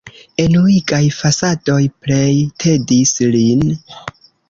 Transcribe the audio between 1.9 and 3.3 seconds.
plej tedis